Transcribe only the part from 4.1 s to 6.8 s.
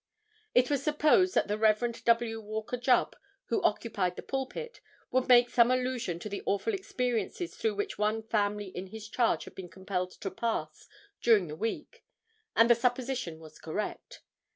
the pulpit, would make some allusion to the awful